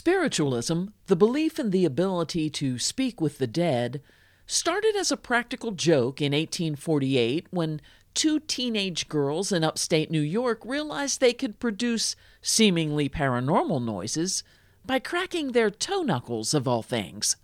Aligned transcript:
Spiritualism, 0.00 0.84
the 1.08 1.14
belief 1.14 1.58
in 1.58 1.72
the 1.72 1.84
ability 1.84 2.48
to 2.48 2.78
speak 2.78 3.20
with 3.20 3.36
the 3.36 3.46
dead, 3.46 4.00
started 4.46 4.96
as 4.96 5.12
a 5.12 5.16
practical 5.18 5.72
joke 5.72 6.22
in 6.22 6.32
1848 6.32 7.46
when 7.50 7.82
two 8.14 8.40
teenage 8.40 9.08
girls 9.08 9.52
in 9.52 9.62
upstate 9.62 10.10
New 10.10 10.22
York 10.22 10.62
realized 10.64 11.20
they 11.20 11.34
could 11.34 11.60
produce 11.60 12.16
seemingly 12.40 13.10
paranormal 13.10 13.84
noises 13.84 14.42
by 14.86 14.98
cracking 14.98 15.52
their 15.52 15.70
toe 15.70 16.00
knuckles, 16.00 16.54
of 16.54 16.66
all 16.66 16.82
things. 16.82 17.36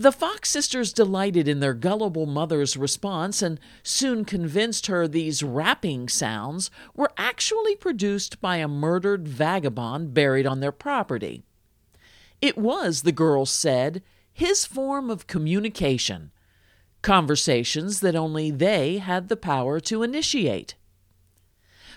The 0.00 0.12
Fox 0.12 0.48
sisters 0.48 0.92
delighted 0.92 1.48
in 1.48 1.58
their 1.58 1.74
gullible 1.74 2.24
mother's 2.24 2.76
response 2.76 3.42
and 3.42 3.58
soon 3.82 4.24
convinced 4.24 4.86
her 4.86 5.08
these 5.08 5.42
rapping 5.42 6.08
sounds 6.08 6.70
were 6.94 7.10
actually 7.16 7.74
produced 7.74 8.40
by 8.40 8.58
a 8.58 8.68
murdered 8.68 9.26
vagabond 9.26 10.14
buried 10.14 10.46
on 10.46 10.60
their 10.60 10.70
property. 10.70 11.42
It 12.40 12.56
was, 12.56 13.02
the 13.02 13.10
girls 13.10 13.50
said, 13.50 14.04
his 14.32 14.64
form 14.64 15.10
of 15.10 15.26
communication, 15.26 16.30
conversations 17.02 17.98
that 17.98 18.14
only 18.14 18.52
they 18.52 18.98
had 18.98 19.28
the 19.28 19.36
power 19.36 19.80
to 19.80 20.04
initiate. 20.04 20.76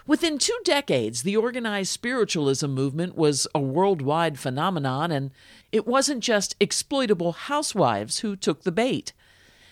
Within 0.07 0.37
two 0.37 0.57
decades, 0.63 1.23
the 1.23 1.37
organized 1.37 1.91
spiritualism 1.91 2.67
movement 2.67 3.15
was 3.15 3.47
a 3.53 3.59
worldwide 3.59 4.39
phenomenon, 4.39 5.11
and 5.11 5.31
it 5.71 5.85
wasn't 5.85 6.23
just 6.23 6.55
exploitable 6.59 7.33
housewives 7.33 8.19
who 8.19 8.35
took 8.35 8.63
the 8.63 8.71
bait. 8.71 9.13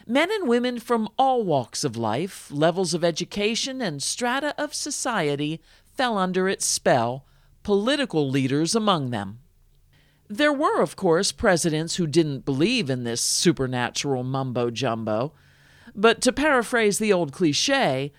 Men 0.05 0.31
and 0.31 0.47
women 0.47 0.79
from 0.79 1.09
all 1.17 1.43
walks 1.43 1.84
of 1.84 1.97
life, 1.97 2.49
levels 2.51 2.93
of 2.93 3.03
education, 3.03 3.81
and 3.81 4.01
strata 4.01 4.55
of 4.57 4.73
society 4.73 5.61
fell 5.95 6.17
under 6.17 6.48
its 6.48 6.65
spell, 6.65 7.25
political 7.63 8.29
leaders 8.29 8.75
among 8.75 9.09
them. 9.09 9.39
There 10.27 10.53
were, 10.53 10.81
of 10.81 10.95
course, 10.95 11.31
presidents 11.31 11.95
who 11.95 12.05
didn't 12.05 12.45
believe 12.45 12.89
in 12.89 13.03
this 13.03 13.21
supernatural 13.21 14.23
mumbo 14.23 14.70
jumbo. 14.70 15.34
But 15.95 16.21
to 16.21 16.32
paraphrase 16.32 16.99
the 16.99 17.11
old 17.11 17.32
cliche, 17.32 18.13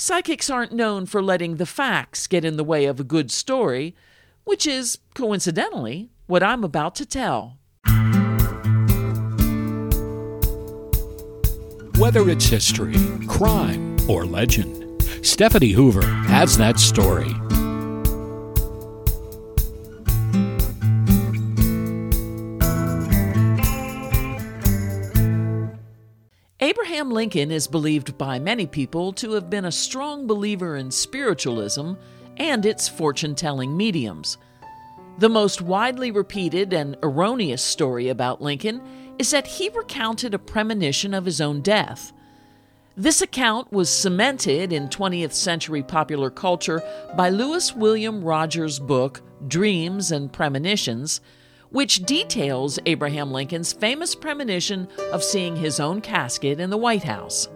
Psychics 0.00 0.48
aren't 0.48 0.70
known 0.70 1.06
for 1.06 1.20
letting 1.20 1.56
the 1.56 1.66
facts 1.66 2.28
get 2.28 2.44
in 2.44 2.56
the 2.56 2.62
way 2.62 2.84
of 2.84 3.00
a 3.00 3.04
good 3.04 3.32
story, 3.32 3.96
which 4.44 4.64
is, 4.64 4.98
coincidentally, 5.12 6.08
what 6.28 6.40
I'm 6.40 6.62
about 6.62 6.94
to 6.94 7.04
tell. 7.04 7.58
Whether 11.98 12.30
it's 12.30 12.46
history, 12.46 12.94
crime, 13.26 13.96
or 14.08 14.24
legend, 14.24 15.02
Stephanie 15.22 15.72
Hoover 15.72 16.06
has 16.06 16.56
that 16.58 16.78
story. 16.78 17.34
Abraham 26.68 27.10
Lincoln 27.10 27.50
is 27.50 27.66
believed 27.66 28.18
by 28.18 28.38
many 28.38 28.66
people 28.66 29.14
to 29.14 29.32
have 29.32 29.48
been 29.48 29.64
a 29.64 29.72
strong 29.72 30.26
believer 30.26 30.76
in 30.76 30.90
spiritualism 30.90 31.94
and 32.36 32.66
its 32.66 32.86
fortune 32.86 33.34
telling 33.34 33.74
mediums. 33.74 34.36
The 35.16 35.30
most 35.30 35.62
widely 35.62 36.10
repeated 36.10 36.74
and 36.74 36.98
erroneous 37.02 37.62
story 37.62 38.10
about 38.10 38.42
Lincoln 38.42 38.82
is 39.18 39.30
that 39.30 39.46
he 39.46 39.70
recounted 39.70 40.34
a 40.34 40.38
premonition 40.38 41.14
of 41.14 41.24
his 41.24 41.40
own 41.40 41.62
death. 41.62 42.12
This 42.98 43.22
account 43.22 43.72
was 43.72 43.88
cemented 43.88 44.70
in 44.70 44.90
20th 44.90 45.32
century 45.32 45.82
popular 45.82 46.28
culture 46.28 46.82
by 47.16 47.30
Lewis 47.30 47.74
William 47.74 48.22
Rogers' 48.22 48.78
book, 48.78 49.22
Dreams 49.48 50.12
and 50.12 50.30
Premonitions, 50.30 51.22
which 51.70 52.02
details 52.04 52.78
Abraham 52.86 53.30
Lincoln's 53.30 53.72
famous 53.72 54.14
premonition 54.14 54.88
of 55.12 55.22
seeing 55.22 55.56
his 55.56 55.80
own 55.80 56.00
casket 56.00 56.60
in 56.60 56.70
the 56.70 56.76
White 56.76 57.04
House. 57.04 57.48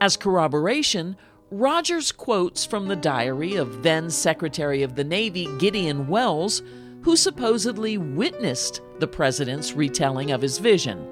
As 0.00 0.16
corroboration, 0.16 1.16
Rogers 1.50 2.10
quotes 2.10 2.64
from 2.64 2.88
the 2.88 2.96
diary 2.96 3.54
of 3.54 3.82
then 3.82 4.10
Secretary 4.10 4.82
of 4.82 4.96
the 4.96 5.04
Navy 5.04 5.48
Gideon 5.58 6.08
Welles, 6.08 6.62
who 7.02 7.16
supposedly 7.16 7.96
witnessed 7.98 8.80
the 8.98 9.06
president's 9.06 9.74
retelling 9.74 10.30
of 10.30 10.42
his 10.42 10.58
vision. 10.58 11.06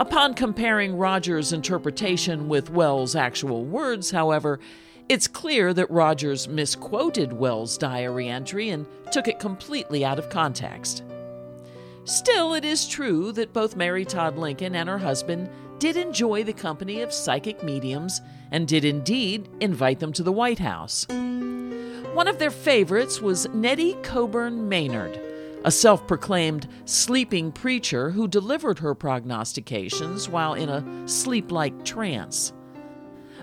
Upon 0.00 0.34
comparing 0.34 0.96
Rogers' 0.96 1.52
interpretation 1.52 2.48
with 2.48 2.70
Welles' 2.70 3.14
actual 3.14 3.64
words, 3.64 4.10
however, 4.10 4.58
it's 5.08 5.28
clear 5.28 5.72
that 5.72 5.90
Rogers 5.90 6.48
misquoted 6.48 7.32
Welles' 7.32 7.78
diary 7.78 8.28
entry 8.28 8.70
and 8.70 8.86
took 9.12 9.28
it 9.28 9.38
completely 9.38 10.04
out 10.04 10.18
of 10.18 10.30
context. 10.30 11.04
Still, 12.04 12.54
it 12.54 12.64
is 12.64 12.88
true 12.88 13.32
that 13.32 13.52
both 13.52 13.76
Mary 13.76 14.04
Todd 14.04 14.36
Lincoln 14.36 14.74
and 14.74 14.88
her 14.88 14.98
husband 14.98 15.48
did 15.78 15.96
enjoy 15.96 16.42
the 16.42 16.52
company 16.52 17.02
of 17.02 17.12
psychic 17.12 17.62
mediums 17.62 18.20
and 18.50 18.66
did 18.66 18.84
indeed 18.84 19.48
invite 19.60 20.00
them 20.00 20.12
to 20.12 20.22
the 20.22 20.32
White 20.32 20.58
House. 20.58 21.06
One 21.08 22.28
of 22.28 22.38
their 22.38 22.50
favorites 22.50 23.20
was 23.20 23.48
Nettie 23.50 23.94
Colburn 24.02 24.68
Maynard, 24.68 25.20
a 25.64 25.70
self 25.70 26.06
proclaimed 26.06 26.66
sleeping 26.84 27.52
preacher 27.52 28.10
who 28.10 28.26
delivered 28.26 28.78
her 28.78 28.94
prognostications 28.94 30.28
while 30.28 30.54
in 30.54 30.68
a 30.68 31.08
sleep 31.08 31.52
like 31.52 31.84
trance. 31.84 32.52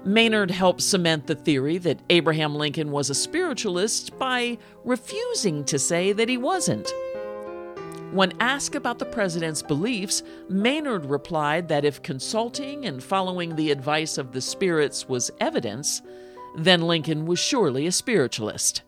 Maynard 0.05 0.51
helped 0.51 0.81
cement 0.81 1.27
the 1.27 1.35
theory 1.35 1.77
that 1.77 2.01
Abraham 2.09 2.55
Lincoln 2.55 2.91
was 2.91 3.09
a 3.09 3.15
spiritualist 3.15 4.17
by 4.19 4.57
refusing 4.83 5.63
to 5.65 5.79
say 5.79 6.11
that 6.11 6.27
he 6.27 6.37
wasn't. 6.37 6.91
When 8.11 8.33
asked 8.41 8.75
about 8.75 8.99
the 8.99 9.05
president's 9.05 9.61
beliefs, 9.61 10.21
Maynard 10.49 11.05
replied 11.05 11.69
that 11.69 11.85
if 11.85 12.03
consulting 12.03 12.85
and 12.85 13.01
following 13.01 13.55
the 13.55 13.71
advice 13.71 14.17
of 14.17 14.33
the 14.33 14.41
spirits 14.41 15.07
was 15.07 15.31
evidence, 15.39 16.01
then 16.57 16.81
Lincoln 16.81 17.25
was 17.25 17.39
surely 17.39 17.87
a 17.87 17.91
spiritualist. 17.91 18.83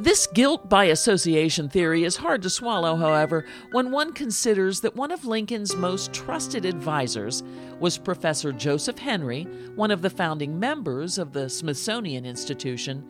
This 0.00 0.26
guilt 0.26 0.70
by 0.70 0.86
association 0.86 1.68
theory 1.68 2.04
is 2.04 2.16
hard 2.16 2.40
to 2.44 2.48
swallow, 2.48 2.96
however, 2.96 3.44
when 3.72 3.90
one 3.90 4.14
considers 4.14 4.80
that 4.80 4.96
one 4.96 5.10
of 5.10 5.26
Lincoln's 5.26 5.76
most 5.76 6.14
trusted 6.14 6.64
advisors 6.64 7.42
was 7.80 7.98
Professor 7.98 8.50
Joseph 8.50 8.98
Henry, 8.98 9.42
one 9.74 9.90
of 9.90 10.00
the 10.00 10.08
founding 10.08 10.58
members 10.58 11.18
of 11.18 11.34
the 11.34 11.50
Smithsonian 11.50 12.24
Institution, 12.24 13.06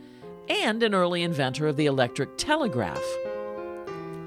and 0.49 0.83
an 0.83 0.93
early 0.93 1.23
inventor 1.23 1.69
of 1.69 1.77
the 1.77 1.87
electric 1.87 2.37
telegraph. 2.37 3.05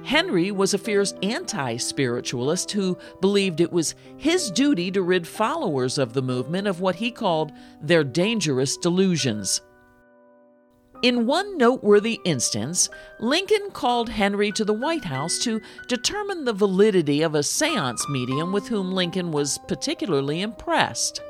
Henry 0.06 0.50
was 0.50 0.74
a 0.74 0.78
fierce 0.78 1.14
anti 1.22 1.76
spiritualist 1.76 2.72
who 2.72 2.98
believed 3.20 3.60
it 3.60 3.74
was 3.74 3.94
his 4.16 4.50
duty 4.50 4.90
to 4.90 5.02
rid 5.02 5.28
followers 5.28 5.98
of 5.98 6.14
the 6.14 6.22
movement 6.22 6.70
of 6.70 6.80
what 6.80 6.96
he 6.96 7.12
called 7.12 7.52
their 7.82 8.06
dangerous 8.06 8.78
delusions. 8.78 9.60
In 11.04 11.26
one 11.26 11.58
noteworthy 11.58 12.22
instance, 12.24 12.90
Lincoln 13.20 13.72
called 13.74 14.08
Henry 14.08 14.54
to 14.54 14.64
the 14.64 14.72
White 14.72 15.04
House 15.04 15.38
to 15.40 15.60
determine 15.90 16.46
the 16.46 16.54
validity 16.54 17.22
of 17.22 17.36
a 17.36 17.44
seance 17.44 18.08
medium 18.08 18.54
with 18.54 18.70
whom 18.70 18.94
Lincoln 18.94 19.34
was 19.34 19.60
particularly 19.68 20.40
impressed. 20.40 21.22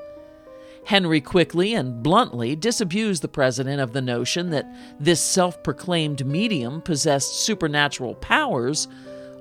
Henry 0.86 1.20
quickly 1.20 1.74
and 1.74 2.04
bluntly 2.04 2.56
disabused 2.56 3.24
the 3.24 3.28
president 3.28 3.82
of 3.82 3.94
the 3.94 4.02
notion 4.02 4.52
that 4.52 4.72
this 5.00 5.20
self 5.20 5.64
proclaimed 5.64 6.24
medium 6.24 6.80
possessed 6.80 7.44
supernatural 7.44 8.14
powers, 8.14 8.88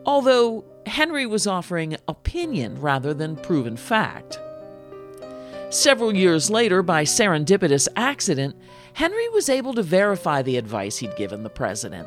although 0.07 0.65
Henry 0.87 1.27
was 1.27 1.47
offering 1.47 1.99
opinion 2.09 2.81
rather 2.81 3.13
than 3.13 3.37
proven 3.37 3.77
fact. 3.77 4.39
Several 5.73 6.15
years 6.15 6.51
later, 6.51 6.83
by 6.83 7.05
serendipitous 7.05 7.89
accident, 7.97 8.55
Henry 8.93 9.27
was 9.31 9.49
able 9.49 9.73
to 9.73 9.83
verify 9.83 10.43
the 10.43 10.59
advice 10.59 10.99
he'd 10.99 11.17
given 11.17 11.43
the 11.43 11.49
president. 11.49 12.07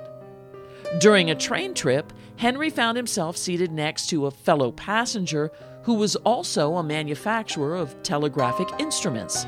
During 1.00 1.32
a 1.32 1.36
train 1.36 1.74
trip, 1.74 2.14
Henry 2.36 2.70
found 2.70 2.96
himself 2.96 3.36
seated 3.36 3.72
next 3.72 4.06
to 4.12 4.28
a 4.28 4.32
fellow 4.32 4.72
passenger 4.72 5.52
who 5.82 5.96
was 5.96 6.16
also 6.18 6.76
a 6.76 6.84
manufacturer 6.84 7.76
of 7.76 8.04
telegraphic 8.04 8.68
instruments. 8.78 9.48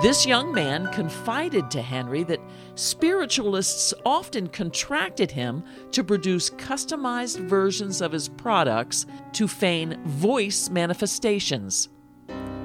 This 0.00 0.24
young 0.24 0.50
man 0.50 0.90
confided 0.90 1.70
to 1.72 1.82
Henry 1.82 2.22
that 2.24 2.40
spiritualists 2.76 3.92
often 4.06 4.46
contracted 4.46 5.30
him 5.30 5.62
to 5.92 6.02
produce 6.02 6.48
customized 6.48 7.40
versions 7.40 8.00
of 8.00 8.12
his 8.12 8.30
products 8.30 9.04
to 9.34 9.46
feign 9.46 10.02
voice 10.06 10.70
manifestations. 10.70 11.90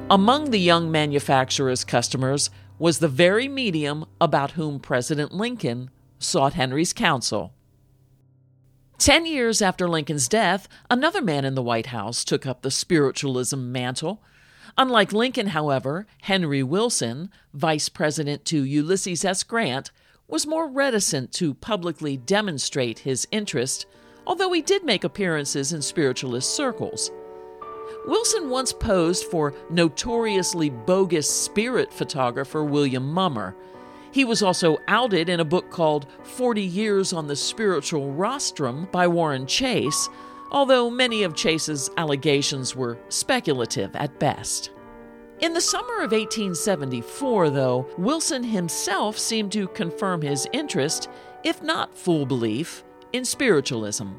Among 0.10 0.52
the 0.52 0.60
young 0.60 0.92
manufacturer's 0.92 1.86
customers 1.86 2.50
was 2.78 3.00
the 3.00 3.08
very 3.08 3.48
medium 3.48 4.06
about 4.20 4.52
whom 4.52 4.80
President 4.80 5.32
Lincoln 5.32 5.90
sought 6.20 6.54
Henry's 6.54 6.92
counsel. 6.92 7.54
Ten 8.98 9.26
years 9.26 9.62
after 9.62 9.88
Lincoln's 9.88 10.28
death, 10.28 10.68
another 10.90 11.22
man 11.22 11.46
in 11.46 11.56
the 11.56 11.64
White 11.64 11.88
House 11.88 12.26
took 12.26 12.46
up 12.46 12.62
the 12.62 12.70
spiritualism 12.70 13.72
mantle. 13.72 14.22
Unlike 14.78 15.14
Lincoln, 15.14 15.48
however, 15.48 16.06
Henry 16.24 16.64
Wilson, 16.64 17.30
vice 17.54 17.88
president 17.88 18.44
to 18.46 18.64
Ulysses 18.64 19.24
S. 19.24 19.44
Grant, 19.44 19.90
was 20.28 20.46
more 20.46 20.68
reticent 20.68 21.32
to 21.34 21.54
publicly 21.54 22.18
demonstrate 22.18 23.00
his 23.00 23.26
interest, 23.32 23.86
although 24.28 24.52
he 24.52 24.62
did 24.62 24.84
make 24.84 25.04
appearances 25.06 25.72
in 25.72 25.82
spiritualist 25.82 26.54
circles. 26.54 27.10
Wilson 28.06 28.50
once 28.50 28.74
posed 28.74 29.26
for 29.26 29.54
notoriously 29.70 30.70
bogus 30.70 31.30
spirit 31.30 31.92
photographer 31.92 32.64
William 32.64 33.14
Mumler. 33.14 33.56
He 34.12 34.26
was 34.26 34.44
also 34.44 34.78
outed 34.88 35.30
in 35.30 35.40
a 35.40 35.46
book 35.46 35.72
called 35.72 36.08
40 36.24 36.62
Years 36.62 37.14
on 37.14 37.28
the 37.28 37.36
Spiritual 37.36 38.12
Rostrum 38.12 38.88
by 38.92 39.08
Warren 39.08 39.48
Chase, 39.48 40.10
although 40.52 40.90
many 40.90 41.24
of 41.24 41.34
Chase's 41.34 41.90
allegations 41.98 42.76
were 42.76 43.00
speculative 43.10 43.96
at 43.96 44.20
best. 44.20 44.72
In 45.40 45.54
the 45.54 45.62
summer 45.62 45.96
of 45.96 46.12
1874, 46.12 47.50
though, 47.50 47.88
Wilson 47.98 48.44
himself 48.44 49.18
seemed 49.18 49.52
to 49.54 49.68
confirm 49.70 50.22
his 50.22 50.48
interest, 50.54 51.10
if 51.44 51.64
not 51.64 51.98
full 51.98 52.26
belief, 52.26 52.84
in 53.14 53.26
spiritualism. 53.26 54.10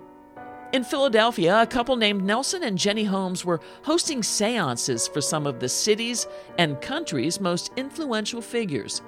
In 0.72 0.82
Philadelphia, 0.82 1.62
a 1.62 1.66
couple 1.66 1.94
named 1.96 2.24
Nelson 2.24 2.64
and 2.64 2.76
Jenny 2.76 3.04
Holmes 3.04 3.44
were 3.44 3.60
hosting 3.82 4.22
seances 4.22 5.06
for 5.06 5.20
some 5.20 5.46
of 5.46 5.60
the 5.60 5.68
city's 5.68 6.26
and 6.58 6.80
country's 6.80 7.40
most 7.40 7.70
influential 7.76 8.42
figures. 8.42 9.00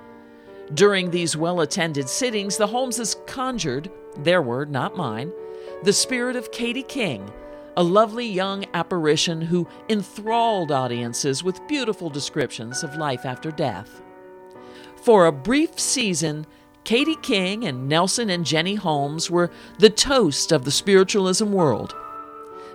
During 0.75 1.11
these 1.11 1.37
well 1.37 1.61
attended 1.61 2.09
sittings, 2.09 2.57
the 2.57 2.67
Holmeses 2.67 3.17
conjured, 3.27 3.91
their 4.19 4.43
word, 4.43 4.71
not 4.71 4.97
mine, 4.97 5.33
the 5.83 5.93
spirit 5.93 6.37
of 6.37 6.53
Katie 6.53 6.83
King, 6.83 7.31
a 7.77 7.83
lovely 7.83 8.27
young 8.27 8.65
apparition 8.75 9.41
who 9.41 9.69
enthralled 9.89 10.73
audiences 10.73 11.43
with 11.43 11.67
beautiful 11.69 12.11
descriptions 12.11 12.83
of 12.83 12.97
life 12.97 13.25
after 13.25 13.51
death. 13.51 14.03
For 14.97 15.27
a 15.27 15.33
brief 15.33 15.79
season, 15.79 16.47
Katie 16.87 17.17
King 17.17 17.65
and 17.65 17.89
Nelson 17.89 18.31
and 18.31 18.47
Jenny 18.47 18.77
Holmes 18.77 19.29
were 19.29 19.51
the 19.81 19.91
toast 19.91 20.53
of 20.53 20.65
the 20.65 20.71
spiritualism 20.71 21.51
world. 21.51 21.97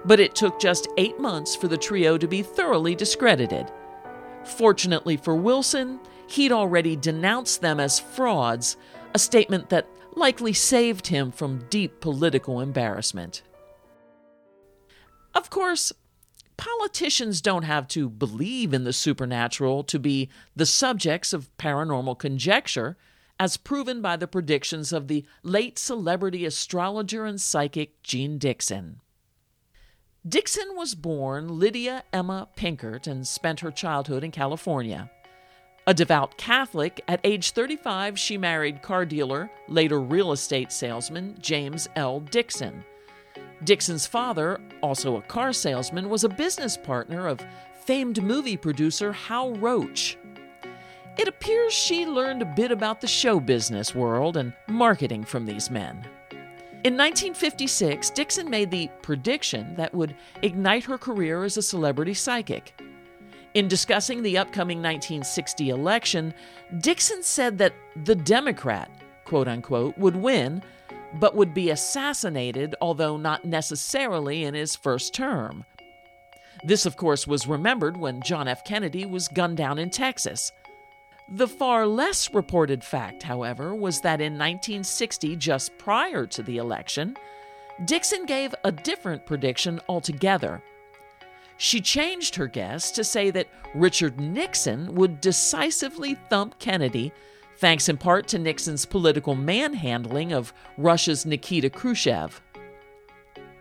But 0.04 0.20
it 0.20 0.36
took 0.36 0.60
just 0.60 0.90
eight 0.98 1.18
months 1.18 1.56
for 1.56 1.70
the 1.70 1.78
trio 1.78 2.18
to 2.18 2.28
be 2.28 2.42
thoroughly 2.42 2.94
discredited. 2.94 3.72
Fortunately 4.44 5.16
for 5.16 5.34
Wilson, 5.34 5.98
he'd 6.28 6.52
already 6.52 6.98
denounced 6.98 7.62
them 7.62 7.80
as 7.80 8.02
frauds, 8.02 8.76
a 9.14 9.20
statement 9.20 9.70
that 9.70 9.88
likely 10.14 10.52
saved 10.52 11.08
him 11.08 11.32
from 11.32 11.66
deep 11.70 12.02
political 12.02 12.60
embarrassment. 12.60 13.44
Of 15.34 15.50
course, 15.50 15.94
politicians 16.58 17.40
don't 17.40 17.64
have 17.64 17.88
to 17.88 18.10
believe 18.10 18.74
in 18.74 18.84
the 18.84 18.92
supernatural 18.92 19.86
to 19.86 19.98
be 19.98 20.28
the 20.54 20.66
subjects 20.66 21.32
of 21.32 21.50
paranormal 21.58 22.20
conjecture 22.20 22.98
as 23.42 23.58
proven 23.58 24.04
by 24.04 24.16
the 24.16 24.28
predictions 24.28 24.94
of 24.94 25.08
the 25.08 25.26
late 25.42 25.80
celebrity 25.80 26.46
astrologer 26.46 27.26
and 27.26 27.42
psychic 27.42 28.04
Jeane 28.04 28.38
Dixon. 28.38 29.02
Dixon 30.24 30.76
was 30.76 30.94
born 30.94 31.58
Lydia 31.58 32.04
Emma 32.14 32.50
Pinckert 32.56 33.08
and 33.08 33.28
spent 33.28 33.62
her 33.62 33.72
childhood 33.72 34.24
in 34.24 34.30
California. 34.30 35.10
A 35.88 35.94
devout 35.96 36.38
Catholic, 36.38 37.04
at 37.08 37.20
age 37.24 37.50
35 37.54 38.20
she 38.20 38.38
married 38.38 38.84
car 38.84 39.06
dealer, 39.06 39.50
later 39.68 40.00
real 40.00 40.34
estate 40.34 40.72
salesman 40.72 41.36
James 41.40 41.90
L. 41.96 42.20
Dixon. 42.20 42.86
Dixon's 43.64 44.06
father, 44.06 44.62
also 44.84 45.18
a 45.18 45.22
car 45.24 45.52
salesman, 45.52 46.10
was 46.10 46.24
a 46.24 46.30
business 46.30 46.78
partner 46.78 47.28
of 47.28 47.44
famed 47.86 48.22
movie 48.22 48.56
producer 48.56 49.12
Hal 49.12 49.56
Roach. 49.56 50.20
It 51.22 51.28
appears 51.28 51.72
she 51.72 52.08
learned 52.08 52.42
a 52.42 52.46
bit 52.46 52.72
about 52.72 53.00
the 53.00 53.06
show 53.06 53.40
business 53.40 53.94
world 53.94 54.38
and 54.38 54.54
marketing 54.68 55.24
from 55.24 55.46
these 55.46 55.70
men. 55.70 56.04
In 56.84 56.98
1956, 56.98 58.10
Dixon 58.10 58.50
made 58.50 58.72
the 58.72 58.90
prediction 59.04 59.76
that 59.76 59.94
would 59.94 60.16
ignite 60.42 60.84
her 60.86 60.98
career 60.98 61.44
as 61.44 61.58
a 61.58 61.62
celebrity 61.62 62.16
psychic. 62.16 62.74
In 63.54 63.68
discussing 63.68 64.24
the 64.24 64.40
upcoming 64.40 64.80
1960 64.80 65.70
election, 65.70 66.34
Dixon 66.80 67.22
said 67.22 67.60
that 67.60 67.76
the 68.04 68.16
Democrat, 68.16 68.90
quote 69.24 69.48
unquote, 69.48 69.96
would 70.00 70.16
win, 70.16 70.64
but 71.20 71.36
would 71.36 71.54
be 71.54 71.70
assassinated, 71.70 72.74
although 72.82 73.16
not 73.16 73.46
necessarily 73.46 74.44
in 74.44 74.56
his 74.56 74.76
first 74.76 75.14
term. 75.14 75.66
This, 76.64 76.88
of 76.88 76.98
course, 76.98 77.28
was 77.28 77.46
remembered 77.46 77.96
when 77.96 78.24
John 78.24 78.48
F. 78.48 78.64
Kennedy 78.64 79.06
was 79.06 79.28
gunned 79.28 79.58
down 79.58 79.78
in 79.78 79.92
Texas. 79.92 80.52
The 81.34 81.48
far 81.48 81.88
less 81.88 82.34
reported 82.34 82.84
fact, 82.84 83.24
however, 83.24 83.74
was 83.74 84.02
that 84.02 84.20
in 84.20 84.34
1960, 84.34 85.38
just 85.38 85.78
prior 85.78 86.26
to 86.28 86.44
the 86.44 86.58
election, 86.58 87.16
Dixon 87.86 88.26
gave 88.26 88.54
a 88.66 88.72
different 88.72 89.26
prediction 89.26 89.80
altogether. 89.88 90.62
She 91.56 91.80
changed 91.80 92.36
her 92.36 92.48
guess 92.48 92.92
to 92.92 93.06
say 93.06 93.32
that 93.32 93.48
Richard 93.74 94.20
Nixon 94.20 94.94
would 94.96 95.22
decisively 95.22 96.16
thump 96.30 96.60
Kennedy, 96.60 97.14
thanks 97.60 97.88
in 97.88 97.96
part 97.96 98.28
to 98.30 98.38
Nixon's 98.38 98.86
political 98.86 99.34
manhandling 99.34 100.34
of 100.34 100.54
Russia's 100.78 101.26
Nikita 101.26 101.70
Khrushchev. 101.70 102.42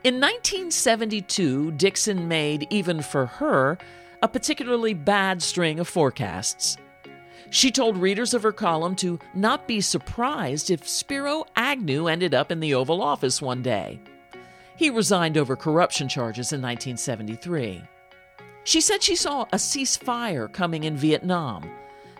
In 0.02 0.14
1972, 0.14 1.70
Dixon 1.72 2.26
made, 2.26 2.66
even 2.70 3.00
for 3.00 3.26
her, 3.26 3.78
a 4.22 4.28
particularly 4.28 4.92
bad 4.92 5.40
string 5.40 5.78
of 5.78 5.86
forecasts. 5.86 6.76
She 7.50 7.72
told 7.72 7.96
readers 7.96 8.32
of 8.32 8.44
her 8.44 8.52
column 8.52 8.94
to 8.96 9.18
not 9.34 9.66
be 9.66 9.80
surprised 9.80 10.70
if 10.70 10.88
Spiro 10.88 11.44
Agnew 11.56 12.06
ended 12.06 12.32
up 12.32 12.52
in 12.52 12.60
the 12.60 12.74
Oval 12.74 13.02
Office 13.02 13.42
one 13.42 13.60
day. 13.60 13.98
He 14.76 14.88
resigned 14.88 15.36
over 15.36 15.56
corruption 15.56 16.08
charges 16.08 16.52
in 16.52 16.62
1973. 16.62 17.82
She 18.62 18.80
said 18.80 19.02
she 19.02 19.16
saw 19.16 19.42
a 19.52 19.56
ceasefire 19.56 20.50
coming 20.50 20.84
in 20.84 20.96
Vietnam, 20.96 21.68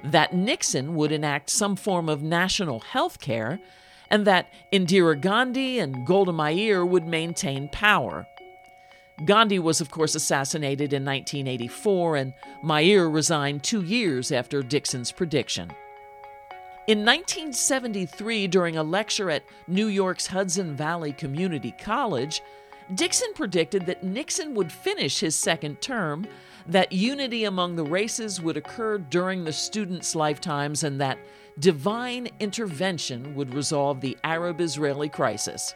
that 0.03 0.35
Nixon 0.35 0.95
would 0.97 1.13
enact 1.13 1.49
some 1.49 1.77
form 1.77 2.09
of 2.09 2.23
national 2.23 2.81
health 2.81 3.21
care, 3.21 3.61
and 4.11 4.27
that 4.27 4.53
Indira 4.73 5.19
Gandhi 5.21 5.79
and 5.79 6.05
Golda 6.07 6.33
Meir 6.33 6.85
would 6.85 7.07
maintain 7.07 7.69
power. 7.69 8.27
Gandhi 9.25 9.59
was, 9.59 9.81
of 9.81 9.91
course, 9.91 10.15
assassinated 10.15 10.93
in 10.93 11.05
1984, 11.05 12.17
and 12.17 12.35
Meir 12.63 13.09
resigned 13.09 13.63
two 13.63 13.83
years 13.83 14.33
after 14.33 14.63
Dixon's 14.63 15.13
prediction. 15.13 15.71
In 16.87 17.05
1973, 17.05 18.47
during 18.47 18.77
a 18.77 18.83
lecture 18.83 19.31
at 19.31 19.45
New 19.69 19.87
York's 19.87 20.27
Hudson 20.27 20.75
Valley 20.75 21.13
Community 21.13 21.73
College, 21.79 22.41
Dixon 22.95 23.33
predicted 23.35 23.87
that 23.87 24.03
Nixon 24.03 24.55
would 24.55 24.73
finish 24.73 25.21
his 25.21 25.37
second 25.37 25.81
term, 25.81 26.27
that 26.67 26.91
unity 26.91 27.45
among 27.45 27.77
the 27.77 27.85
races 27.85 28.41
would 28.41 28.57
occur 28.57 28.99
during 28.99 29.45
the 29.45 29.53
students' 29.53 30.17
lifetimes, 30.17 30.83
and 30.83 31.01
that 31.01 31.19
divine 31.59 32.29
intervention 32.41 33.35
would 33.35 33.55
resolve 33.55 34.01
the 34.01 34.17
Arab 34.25 34.61
Israeli 34.61 35.09
crisis. 35.09 35.75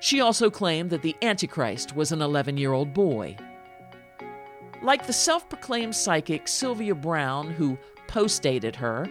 She 0.00 0.20
also 0.20 0.50
claimed 0.50 0.90
that 0.90 1.02
the 1.02 1.16
Antichrist 1.22 1.96
was 1.96 2.12
an 2.12 2.22
11 2.22 2.56
year 2.56 2.72
old 2.72 2.94
boy. 2.94 3.36
Like 4.82 5.06
the 5.06 5.12
self 5.12 5.48
proclaimed 5.48 5.96
psychic 5.96 6.46
Sylvia 6.46 6.94
Browne, 6.94 7.50
who 7.50 7.78
postdated 8.06 8.76
her, 8.76 9.06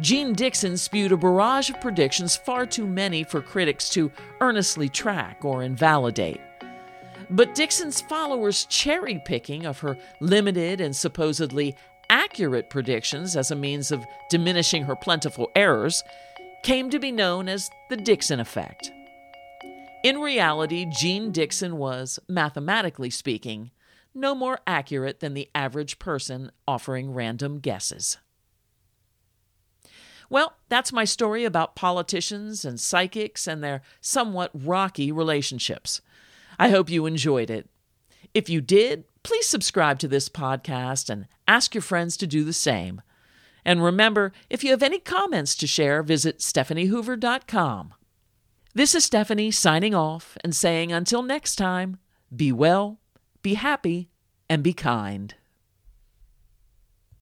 Jeane 0.00 0.32
Dixon 0.32 0.76
spewed 0.76 1.12
a 1.12 1.16
barrage 1.16 1.70
of 1.70 1.80
predictions 1.80 2.36
far 2.36 2.66
too 2.66 2.86
many 2.86 3.22
for 3.22 3.40
critics 3.40 3.88
to 3.90 4.10
earnestly 4.40 4.88
track 4.88 5.44
or 5.44 5.62
invalidate. 5.62 6.40
But 7.30 7.54
Dixon's 7.54 8.00
followers' 8.00 8.66
cherry 8.66 9.22
picking 9.24 9.66
of 9.66 9.80
her 9.80 9.96
limited 10.20 10.80
and 10.80 10.96
supposedly 10.96 11.76
accurate 12.10 12.70
predictions 12.70 13.36
as 13.36 13.50
a 13.50 13.56
means 13.56 13.92
of 13.92 14.04
diminishing 14.30 14.84
her 14.84 14.96
plentiful 14.96 15.50
errors 15.54 16.02
came 16.62 16.90
to 16.90 16.98
be 16.98 17.12
known 17.12 17.48
as 17.48 17.70
the 17.88 17.96
Dixon 17.96 18.40
effect. 18.40 18.90
In 20.04 20.18
reality, 20.18 20.84
Jeane 20.84 21.32
Dixon 21.32 21.78
was, 21.78 22.18
mathematically 22.28 23.08
speaking, 23.08 23.70
no 24.14 24.34
more 24.34 24.60
accurate 24.66 25.20
than 25.20 25.32
the 25.32 25.48
average 25.54 25.98
person 25.98 26.52
offering 26.68 27.14
random 27.14 27.58
guesses. 27.58 28.18
Well, 30.28 30.56
that's 30.68 30.92
my 30.92 31.06
story 31.06 31.46
about 31.46 31.74
politicians 31.74 32.66
and 32.66 32.78
psychics 32.78 33.46
and 33.46 33.64
their 33.64 33.80
somewhat 34.02 34.50
rocky 34.52 35.10
relationships. 35.10 36.02
I 36.58 36.68
hope 36.68 36.90
you 36.90 37.06
enjoyed 37.06 37.48
it. 37.48 37.70
If 38.34 38.50
you 38.50 38.60
did, 38.60 39.04
please 39.22 39.48
subscribe 39.48 39.98
to 40.00 40.08
this 40.08 40.28
podcast 40.28 41.08
and 41.08 41.28
ask 41.48 41.74
your 41.74 41.80
friends 41.80 42.18
to 42.18 42.26
do 42.26 42.44
the 42.44 42.52
same. 42.52 43.00
And 43.64 43.82
remember, 43.82 44.32
if 44.50 44.62
you 44.62 44.72
have 44.72 44.82
any 44.82 44.98
comments 44.98 45.56
to 45.56 45.66
share, 45.66 46.02
visit 46.02 46.40
stephaniehoover.com. 46.40 47.94
This 48.76 48.96
is 48.96 49.04
Stephanie 49.04 49.52
signing 49.52 49.94
off 49.94 50.36
and 50.42 50.52
saying 50.52 50.90
until 50.90 51.22
next 51.22 51.54
time, 51.54 51.98
be 52.34 52.50
well, 52.50 52.98
be 53.40 53.54
happy, 53.54 54.10
and 54.50 54.64
be 54.64 54.72
kind. 54.72 55.32